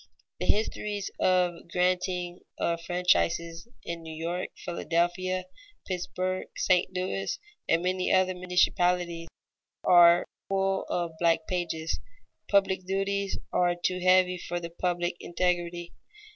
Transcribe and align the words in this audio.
The 0.39 0.47
histories 0.47 1.11
of 1.19 1.53
the 1.53 1.63
granting 1.71 2.39
of 2.57 2.81
franchises 2.81 3.67
in 3.83 4.01
New 4.01 4.15
York, 4.15 4.49
Philadelphia, 4.57 5.45
Pittsburg, 5.85 6.47
St. 6.55 6.89
Louis, 6.95 7.37
and 7.69 7.83
many 7.83 8.11
other 8.11 8.33
municipalities, 8.33 9.27
are 9.83 10.25
full 10.49 10.85
of 10.89 11.11
black 11.19 11.45
pages. 11.45 11.99
Public 12.49 12.83
duties 12.87 13.37
are 13.53 13.75
too 13.75 13.99
heavy 13.99 14.39
for 14.39 14.59
the 14.59 14.71
public 14.71 15.17
integrity. 15.19 15.93